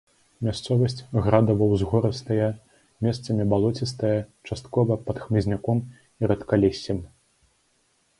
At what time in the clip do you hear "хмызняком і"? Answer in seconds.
5.27-6.23